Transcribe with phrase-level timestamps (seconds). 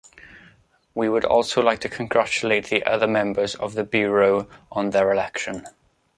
[0.95, 5.63] We would also like to congratulate the other members of the Bureau on their election.